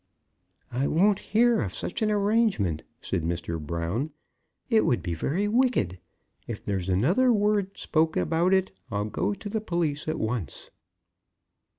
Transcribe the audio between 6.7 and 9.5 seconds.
another word spoke about it, I'll go to